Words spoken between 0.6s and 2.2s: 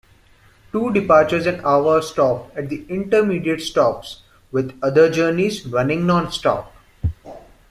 Two departures an hour